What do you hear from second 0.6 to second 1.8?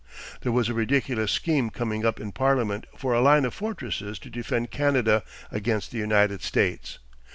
a ridiculous scheme